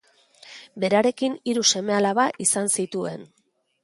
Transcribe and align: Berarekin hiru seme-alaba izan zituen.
Berarekin 0.83 1.35
hiru 1.51 1.65
seme-alaba 1.73 2.25
izan 2.47 2.73
zituen. 2.77 3.27